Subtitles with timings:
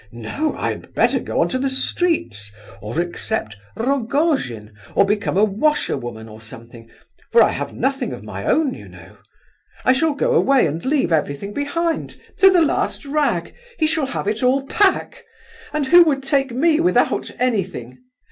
[0.11, 0.55] No!
[0.57, 2.51] I had better go on to the streets,
[2.81, 8.73] or accept Rogojin, or become a washerwoman or something—for I have nothing of my own,
[8.73, 9.17] you know.
[9.85, 14.41] I shall go away and leave everything behind, to the last rag—he shall have it
[14.41, 15.23] all back.
[15.71, 17.99] And who would take me without anything?